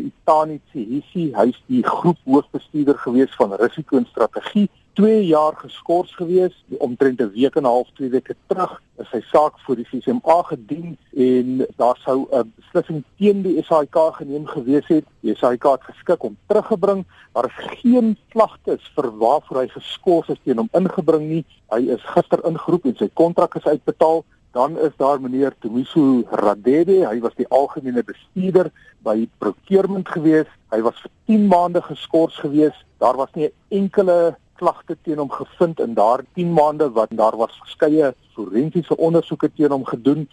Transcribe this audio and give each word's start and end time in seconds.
Itani 0.00 0.60
Tsihisi, 0.68 1.32
hy's 1.34 1.62
die 1.66 1.82
groep 1.82 2.18
hoofbestuurder 2.24 2.98
gewees 2.98 3.34
van 3.36 3.52
risiko 3.52 3.96
en 3.96 4.06
strategie 4.06 4.68
2 4.96 5.26
jaar 5.26 5.52
geskort 5.56 6.10
gewees 6.16 6.54
omtrent 6.78 7.20
'n 7.20 7.30
week 7.34 7.56
en 7.56 7.62
'n 7.62 7.66
half, 7.66 7.88
2 7.94 8.08
weke 8.10 8.36
terug 8.46 8.82
is 8.98 9.08
sy 9.10 9.20
saak 9.20 9.58
voor 9.60 9.76
die 9.76 9.88
CCMA 9.90 10.42
gedien 10.42 10.96
en 11.16 11.66
daar 11.76 11.98
sou 12.04 12.26
'n 12.32 12.52
beslissing 12.56 13.04
teen 13.18 13.42
die 13.42 13.62
SAIK 13.62 13.96
geneem 14.12 14.46
gewees 14.46 14.86
het. 14.86 15.04
Die 15.20 15.36
SAIK 15.36 15.62
het 15.62 15.82
geskik 15.82 16.22
om 16.22 16.36
teruggebring. 16.46 17.04
Daar 17.32 17.44
is 17.44 17.80
geen 17.80 18.16
klagtes 18.28 18.92
vir 18.94 19.18
waarvoor 19.18 19.60
hy 19.60 19.68
geskort 19.68 20.28
is 20.28 20.40
teen 20.44 20.56
hom 20.56 20.68
ingebring 20.72 21.28
nie. 21.28 21.44
Hy 21.68 21.80
is 21.90 22.02
gister 22.02 22.40
ingeroep 22.44 22.84
en 22.84 22.96
sy 22.96 23.08
kontrak 23.12 23.54
is 23.54 23.66
uitbetaal. 23.66 24.24
Dan 24.56 24.78
is 24.78 24.92
daar 24.96 25.20
meneer 25.20 25.52
Tumiso 25.58 26.22
Radebe, 26.30 27.02
hy 27.04 27.18
was 27.20 27.34
die 27.36 27.44
algemene 27.52 28.00
bestuurder 28.08 28.70
by 29.04 29.26
procurement 29.36 30.08
gewees. 30.08 30.48
Hy 30.72 30.78
was 30.86 30.96
vir 31.02 31.12
10 31.28 31.44
maande 31.50 31.82
geskort 31.84 32.32
gewees. 32.40 32.78
Daar 33.04 33.18
was 33.20 33.34
nie 33.36 33.50
enkele 33.68 34.38
klagte 34.56 34.96
teen 35.04 35.20
hom 35.20 35.28
gevind 35.28 35.82
in 35.84 35.92
daardie 35.98 36.32
10 36.40 36.54
maande 36.56 36.88
wat 36.96 37.12
daar 37.18 37.36
was 37.36 37.58
verskeie 37.66 38.14
forensiese 38.32 38.96
ondersoeke 38.96 39.52
teen 39.52 39.76
hom 39.76 39.84
gedoen. 39.84 40.24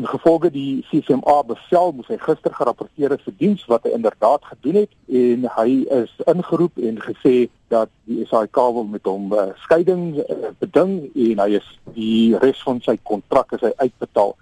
In 0.00 0.08
gevolge 0.08 0.48
die 0.56 0.80
CCMA 0.88 1.36
bevel 1.52 1.92
moes 1.98 2.08
hy 2.08 2.16
gister 2.24 2.56
gerapporteer 2.56 3.12
het 3.12 3.28
vir 3.28 3.36
diens 3.44 3.68
wat 3.68 3.84
hy 3.84 3.92
inderdaad 3.98 4.48
gedoen 4.54 4.86
het 4.86 4.96
en 5.20 5.44
hy 5.58 5.82
is 6.00 6.16
ingeroep 6.24 6.80
en 6.80 7.04
gesê 7.10 7.36
dat 7.72 7.90
die 8.06 8.26
SAIK 8.26 8.60
wil 8.76 8.86
met 8.90 9.06
hom 9.08 9.32
uh, 9.34 9.48
skeiding 9.64 10.18
uh, 10.22 10.52
beding 10.60 10.98
en 11.14 11.42
hy 11.44 11.48
is 11.58 11.66
die 11.96 12.36
res 12.42 12.60
van 12.66 12.80
sy 12.84 12.96
kontrak 13.02 13.52
is 13.56 13.64
hy 13.66 13.72
uitbetaal. 13.82 14.36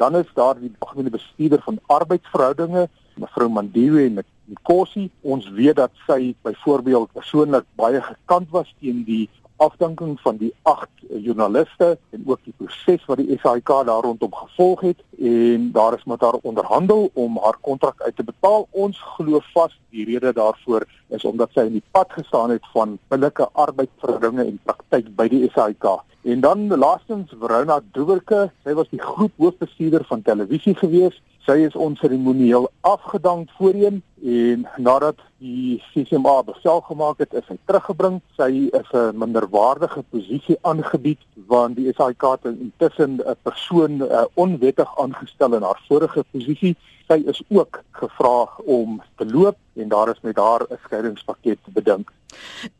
Dan 0.00 0.16
is 0.16 0.30
daar 0.34 0.56
die 0.56 0.72
algemene 0.78 1.12
bestuurder 1.12 1.60
van 1.66 1.80
arbeidsverhoudinge 1.92 2.86
mevrou 3.20 3.50
Mandiwe 3.52 4.06
en 4.08 4.22
Nkosi. 4.54 5.10
Ons 5.22 5.48
weet 5.56 5.76
dat 5.76 5.92
sy 6.06 6.32
byvoorbeeld 6.46 7.12
persoonlik 7.12 7.68
baie 7.76 8.00
gekant 8.02 8.48
was 8.54 8.70
teen 8.80 9.04
die 9.04 9.26
afdanking 9.60 10.16
van 10.20 10.38
die 10.40 10.50
8 10.62 10.88
joernaliste 11.24 11.98
en 12.10 12.22
ook 12.26 12.40
die 12.44 12.54
proses 12.56 13.04
wat 13.08 13.20
die 13.20 13.38
SAIK 13.42 13.72
daar 13.88 14.06
rondom 14.06 14.34
gevolg 14.34 14.84
het 14.88 15.00
en 15.18 15.70
daar 15.76 15.96
is 15.98 16.04
met 16.04 16.20
haar 16.24 16.38
onderhandel 16.42 17.10
om 17.12 17.38
haar 17.44 17.58
kontrak 17.60 18.02
uit 18.02 18.16
te 18.16 18.24
betaal. 18.24 18.66
Ons 18.70 19.00
glo 19.16 19.40
vas 19.52 19.76
die 19.90 20.06
rede 20.08 20.32
daarvoor 20.32 20.86
is 21.08 21.24
omdat 21.24 21.52
sy 21.54 21.66
in 21.68 21.78
die 21.78 21.88
pad 21.90 22.12
gestaan 22.16 22.54
het 22.54 22.66
van 22.74 22.98
billike 23.12 23.48
arbeidsverhoudinge 23.52 24.46
en 24.46 24.60
praktyk 24.64 25.10
by 25.16 25.28
die 25.28 25.48
SAIK. 25.54 25.88
En 26.22 26.40
dan 26.44 26.68
laastens 26.68 27.32
Verona 27.40 27.80
Duwerke, 27.92 28.50
sy 28.64 28.76
was 28.76 28.88
die 28.92 29.00
groep 29.00 29.32
hoofbestuurder 29.40 30.04
van 30.08 30.22
televisie 30.22 30.76
gewees 30.76 31.16
Sy 31.50 31.64
is 31.64 31.74
onseremonieel 31.74 32.68
afgedank 32.86 33.48
voorheen 33.56 34.02
en 34.22 34.66
nadat 34.76 35.16
die 35.38 35.80
CCMA 35.92 36.42
bevel 36.42 36.80
gemaak 36.80 37.18
het, 37.18 37.32
is 37.32 37.46
sy 37.48 37.56
teruggebring. 37.64 38.20
Sy 38.36 38.68
is 38.68 38.90
'n 38.92 39.16
minderwaardige 39.16 40.02
posisie 40.10 40.58
aangebied 40.62 41.20
want 41.46 41.76
die 41.76 41.92
SAIK 41.92 42.22
het 42.22 42.44
intussen 42.44 43.20
'n 43.24 43.36
persoon 43.42 44.02
uh, 44.02 44.24
onwettig 44.34 44.98
aangestel 44.98 45.54
in 45.54 45.62
haar 45.62 45.80
vorige 45.88 46.24
posisie. 46.32 46.76
Sy 47.08 47.22
is 47.26 47.42
ook 47.48 47.82
gevra 47.90 48.48
om 48.64 49.02
te 49.16 49.26
loop 49.26 49.56
en 49.74 49.88
daar 49.88 50.08
is 50.08 50.20
met 50.20 50.36
haar 50.36 50.62
'n 50.68 50.78
skeiingspakket 50.84 51.58
bedink. 51.72 52.12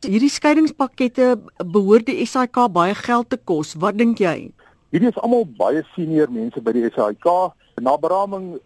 Hierdie 0.01 0.31
skeiingspakkette 0.31 1.39
behoort 1.67 2.07
die 2.07 2.27
SAIK 2.27 2.73
baie 2.73 2.95
geld 2.95 3.31
te 3.31 3.37
kos. 3.37 3.75
Wat 3.75 3.99
dink 3.99 4.19
jy? 4.19 4.53
Hierdie 4.91 5.09
is 5.09 5.19
almal 5.19 5.47
baie 5.57 5.85
senior 5.95 6.31
mense 6.31 6.61
by 6.61 6.73
die 6.73 6.91
SAIK 6.91 7.55
Na 7.81 7.97
beraming 7.97 8.61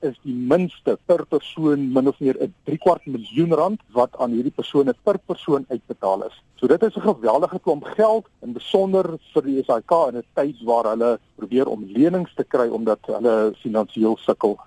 is 0.00 0.16
die 0.22 0.34
minste 0.34 0.98
per 1.06 1.24
persoon 1.26 1.92
min 1.92 2.08
of 2.08 2.18
meer 2.20 2.36
'n 2.40 2.54
3 2.64 2.78
kwart 2.78 3.06
miljoen 3.06 3.52
rand 3.52 3.80
wat 3.92 4.16
aan 4.18 4.30
hierdie 4.30 4.52
persone 4.52 4.94
per 5.04 5.18
persoon 5.18 5.64
uitbetaal 5.68 6.26
is. 6.26 6.36
So 6.56 6.66
dit 6.66 6.82
is 6.82 6.96
'n 6.96 7.00
geweldige 7.00 7.58
klomp 7.58 7.84
geld 7.84 8.26
en 8.42 8.52
besonder 8.52 9.18
vir 9.32 9.42
die 9.42 9.62
SAK 9.62 9.90
in 10.08 10.16
'n 10.16 10.24
tyd 10.34 10.56
waar 10.64 10.84
hulle 10.84 11.18
probeer 11.36 11.66
om 11.66 11.84
lenings 11.86 12.34
te 12.34 12.44
kry 12.44 12.68
omdat 12.68 12.98
hulle 13.06 13.54
finansiëel 13.62 14.16
sukkel. 14.16 14.58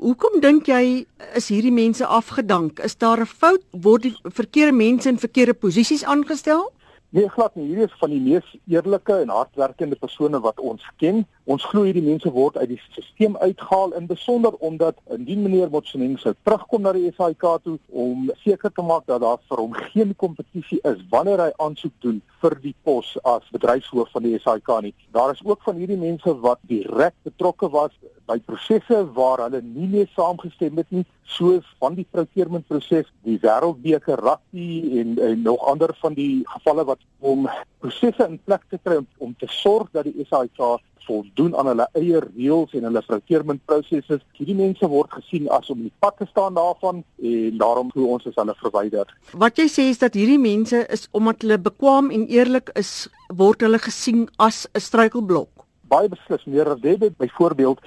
Hoekom 0.00 0.40
dink 0.40 0.66
jy 0.66 1.06
is 1.36 1.48
hierdie 1.48 1.72
mense 1.72 2.06
afgedank? 2.06 2.78
Is 2.78 2.96
daar 2.96 3.20
'n 3.20 3.26
fout? 3.26 3.62
Word 3.70 4.02
die 4.02 4.16
verkeerde 4.22 4.72
mense 4.72 5.08
in 5.08 5.18
verkeerde 5.18 5.54
posisies 5.54 6.04
aangestel? 6.04 6.72
Nee, 7.12 7.28
glad 7.28 7.54
nie. 7.54 7.64
Hierdie 7.66 7.88
is 7.88 7.94
van 7.98 8.12
die 8.12 8.20
mees 8.22 8.50
eerlike 8.70 9.16
en 9.18 9.32
hardwerkende 9.34 9.96
persone 9.98 10.38
wat 10.40 10.60
ons 10.62 10.84
ken. 11.02 11.24
Ons 11.50 11.64
glo 11.66 11.82
hierdie 11.82 12.04
mense 12.06 12.30
word 12.30 12.54
uit 12.60 12.68
die 12.70 12.78
stelsel 12.84 13.34
uitgehaal 13.40 13.96
in 13.98 14.06
besonder 14.06 14.54
omdat 14.68 15.00
indien 15.16 15.42
meneer 15.42 15.72
Motsoeneng 15.72 16.14
sou 16.22 16.36
terugkom 16.46 16.86
na 16.86 16.92
die 16.94 17.10
SAIK 17.16 17.48
toe 17.64 17.74
om 17.90 18.30
seker 18.44 18.70
te 18.70 18.84
maak 18.86 19.08
dat 19.10 19.24
daar 19.24 19.42
vir 19.50 19.64
hom 19.64 19.74
geen 19.90 20.14
kompetisie 20.22 20.78
is 20.92 21.02
wanneer 21.10 21.42
hy 21.42 21.50
aansoek 21.66 21.96
doen 22.06 22.22
vir 22.44 22.56
die 22.62 22.76
pos 22.86 23.10
as 23.26 23.50
bedryfshoof 23.56 24.14
van 24.14 24.28
die 24.28 24.38
SAIK 24.46 24.70
nie. 24.86 24.94
Daar 25.10 25.34
is 25.34 25.42
ook 25.42 25.66
van 25.66 25.82
hierdie 25.82 25.98
mense 25.98 26.36
wat 26.46 26.62
direk 26.70 27.18
betrokke 27.26 27.72
was 27.74 27.98
by 28.30 28.38
prosesse 28.46 28.98
waar 29.16 29.42
hulle 29.44 29.60
nie 29.64 29.88
mee 29.90 30.08
saamgestem 30.14 30.78
het 30.80 30.90
nie, 30.94 31.06
soos 31.36 31.66
van 31.82 31.96
die 31.98 32.06
procurement 32.14 32.66
proses, 32.70 33.08
die 33.26 33.38
wêreldbeker 33.42 34.22
rugby 34.22 35.00
en 35.00 35.18
en 35.30 35.42
nog 35.46 35.64
ander 35.72 35.94
van 36.02 36.14
die 36.18 36.42
gevalle 36.52 36.86
wat 36.92 37.02
om 37.32 37.48
prosesse 37.82 38.26
in 38.26 38.38
plek 38.46 38.66
te 38.70 38.78
kry 38.84 39.00
om, 39.02 39.08
om 39.18 39.34
te 39.38 39.50
sorg 39.60 39.90
dat 39.96 40.08
die 40.08 40.26
SAIK 40.30 40.62
voldoen 41.06 41.56
aan 41.58 41.70
hulle 41.70 41.86
eie 41.98 42.20
reëls 42.22 42.74
en 42.78 42.86
hulle 42.86 43.02
procurement 43.06 43.62
prosesse. 43.66 44.20
Hierdie 44.38 44.58
mense 44.58 44.90
word 44.92 45.14
gesien 45.18 45.48
as 45.56 45.70
om 45.72 45.80
in 45.80 45.88
die 45.88 46.02
pad 46.04 46.20
te 46.20 46.28
staan 46.30 46.58
daarvan 46.58 47.02
en 47.32 47.62
daarom 47.62 47.90
glo 47.94 48.12
ons 48.16 48.28
is 48.30 48.36
hulle 48.38 48.54
verwyder. 48.60 49.10
Wat 49.44 49.58
jy 49.58 49.66
sê 49.72 49.88
is 49.90 50.02
dat 50.02 50.18
hierdie 50.18 50.40
mense 50.42 50.84
is 50.92 51.08
omdat 51.16 51.42
hulle 51.46 51.58
bekwam 51.70 52.12
en 52.14 52.28
eerlik 52.30 52.70
is, 52.78 53.08
word 53.42 53.66
hulle 53.66 53.82
gesien 53.82 54.28
as 54.38 54.66
'n 54.74 54.86
struikelblok 54.86 55.60
baie 55.90 56.10
beslis 56.10 56.46
meer 56.46 56.68
Radebe 56.70 57.10
byvoorbeeld 57.18 57.80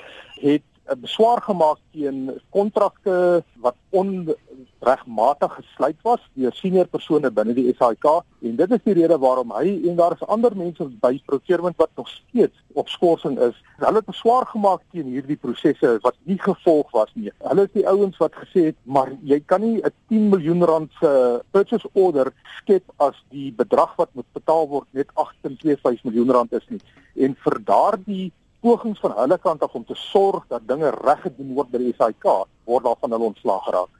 het 0.43 0.63
'n 0.91 0.99
beswaar 0.99 1.41
gemaak 1.41 1.77
teen 1.91 2.41
kontrakte 2.49 3.43
wat 3.63 3.75
onregmatig 3.89 5.53
gesluit 5.53 5.95
was 6.01 6.19
deur 6.33 6.51
senior 6.53 6.87
persone 6.87 7.31
binne 7.31 7.53
die 7.55 7.71
SAIK 7.77 8.07
en 8.41 8.55
dit 8.59 8.71
is 8.71 8.83
die 8.83 8.95
rede 8.97 9.17
waarom 9.17 9.53
hy 9.55 9.77
en 9.89 9.95
daar 9.95 10.15
is 10.17 10.27
ander 10.27 10.55
mense 10.55 10.89
by 11.05 11.13
procurement 11.25 11.77
wat 11.77 11.89
nog 11.95 12.09
steeds 12.09 12.59
op 12.73 12.89
skorsing 12.89 13.39
is. 13.39 13.55
Hulle 13.77 14.01
het 14.01 14.11
beswaar 14.11 14.45
gemaak 14.51 14.83
teen 14.91 15.07
hierdie 15.15 15.39
prosesse 15.39 15.97
wat 16.03 16.19
nie 16.23 16.39
gevolg 16.41 16.91
was 16.91 17.15
nie. 17.15 17.31
Hulle 17.39 17.63
is 17.63 17.73
die 17.79 17.87
ouens 17.87 18.19
wat 18.19 18.35
gesê 18.35 18.67
het, 18.71 18.79
maar 18.83 19.15
jy 19.23 19.39
kan 19.45 19.61
nie 19.61 19.79
'n 19.79 19.93
10 20.09 20.29
miljoen 20.29 20.63
rand 20.63 20.91
se 20.99 21.41
purchase 21.51 21.89
order 21.93 22.33
skep 22.59 22.83
as 22.97 23.15
die 23.29 23.51
bedrag 23.51 23.95
wat 23.95 24.09
moet 24.13 24.27
betaal 24.33 24.67
word 24.67 24.87
net 24.91 25.07
8.25 25.15 26.03
miljoen 26.03 26.31
rand 26.31 26.53
is 26.53 26.67
nie. 26.67 26.81
En 27.15 27.35
vir 27.35 27.59
daardie 27.63 28.31
pogings 28.63 28.99
van 29.03 29.13
hulle 29.17 29.37
kant 29.43 29.63
af 29.65 29.75
om 29.75 29.85
te 29.85 29.97
sorg 29.99 30.47
dat 30.47 30.67
dinge 30.71 30.89
reg 31.03 31.21
gedoen 31.27 31.53
word 31.57 31.71
by 31.73 31.81
die 31.83 31.93
SAIK 31.97 32.29
word 32.69 32.87
daar 32.87 32.99
van 32.99 33.15
hulle 33.15 33.31
ontslaag 33.33 33.63
geraak. 33.67 33.93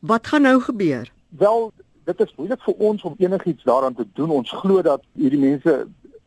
Wat 0.00 0.26
gaan 0.30 0.46
nou 0.46 0.60
gebeur? 0.62 1.10
Wel, 1.42 1.70
dit 2.10 2.20
is 2.20 2.34
moeilik 2.36 2.62
vir 2.66 2.84
ons 2.90 3.02
om 3.02 3.16
enigiets 3.18 3.64
daaraan 3.66 3.94
te 3.98 4.06
doen. 4.14 4.30
Ons 4.30 4.52
glo 4.62 4.82
dat 4.86 5.02
hierdie 5.18 5.42
mense 5.42 5.74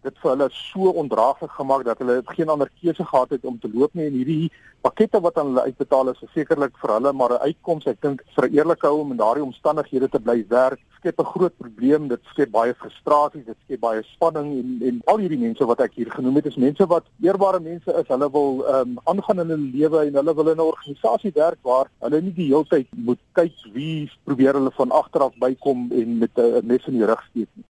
dit 0.01 0.21
vir 0.21 0.31
hulle 0.31 0.47
so 0.55 0.91
ondraaglik 1.01 1.51
gemaak 1.55 1.83
dat 1.85 1.99
hulle 2.01 2.21
geen 2.33 2.49
ander 2.49 2.69
keuse 2.81 3.05
gehad 3.05 3.33
het 3.35 3.45
om 3.45 3.59
te 3.59 3.69
loop 3.73 3.93
nie 3.93 4.07
en 4.09 4.15
hierdie 4.17 4.51
pakkette 4.81 5.21
wat 5.21 5.37
aan 5.37 5.51
hulle 5.51 5.67
uitbetaal 5.69 6.09
is 6.09 6.23
sekerlik 6.33 6.73
vir 6.81 6.93
hulle 6.95 7.11
maar 7.13 7.33
'n 7.35 7.45
uitkoms 7.49 7.85
ek 7.91 8.01
dink 8.01 8.23
vir 8.35 8.47
'n 8.47 8.55
eerlike 8.57 8.87
ou 8.87 9.01
om 9.01 9.11
in 9.11 9.21
daardie 9.21 9.45
omstandighede 9.45 10.09
te 10.09 10.19
bly 10.19 10.45
werk 10.49 10.81
skep 11.01 11.19
'n 11.19 11.31
groot 11.33 11.55
probleem 11.57 12.07
dit 12.07 12.21
skep 12.31 12.51
baie 12.53 12.73
frustrasie 12.77 13.43
dit 13.45 13.57
skep 13.65 13.81
baie 13.81 14.03
spanning 14.13 14.49
en 14.59 14.69
en 14.89 15.01
al 15.13 15.21
hierdie 15.23 15.41
mense 15.41 15.65
wat 15.65 15.81
ek 15.81 15.97
hier 15.97 16.11
genoem 16.13 16.37
het 16.39 16.49
is 16.51 16.59
mense 16.61 16.85
wat 16.93 17.05
eerbare 17.25 17.59
mense 17.59 17.91
is. 18.01 18.07
Hulle 18.13 18.29
wil 18.37 18.61
ehm 18.61 18.93
um, 18.93 18.99
aangaan 19.09 19.41
in 19.43 19.53
hulle 19.53 19.71
lewe 19.77 20.05
en 20.05 20.19
hulle 20.21 20.35
wil 20.35 20.53
in 20.53 20.57
'n 20.57 20.71
organisasie 20.73 21.33
werk 21.35 21.59
waar 21.63 21.89
hulle 22.05 22.21
nie 22.21 22.35
die 22.37 22.49
hele 22.53 22.69
tyd 22.69 22.87
moet 23.09 23.21
kyk 23.33 23.57
wie 23.73 24.09
probeer 24.23 24.53
hulle 24.53 24.71
van 24.77 24.91
agter 25.01 25.21
af 25.21 25.33
bykom 25.45 25.89
en 25.91 26.17
met 26.17 26.37
'n 26.37 26.65
mes 26.67 26.87
in 26.87 26.97
die 26.97 27.09
rug 27.11 27.23
steek 27.29 27.49
nie 27.55 27.65